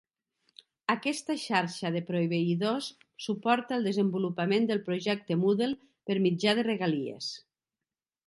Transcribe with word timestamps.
Aquesta 0.93 1.33
xarxa 1.41 1.89
de 1.95 2.01
proveïdors 2.07 2.87
suporta 3.25 3.77
el 3.77 3.85
desenvolupament 3.89 4.65
del 4.71 4.83
projecte 4.89 5.37
Moodle 5.43 5.79
per 6.11 6.17
mitjà 6.25 6.57
de 6.61 6.67
regalies. 6.71 7.29